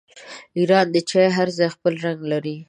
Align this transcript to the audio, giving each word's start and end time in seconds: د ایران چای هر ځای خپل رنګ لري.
د 0.03 0.03
ایران 0.59 0.87
چای 1.09 1.27
هر 1.37 1.47
ځای 1.57 1.69
خپل 1.75 1.93
رنګ 2.05 2.19
لري. 2.31 2.55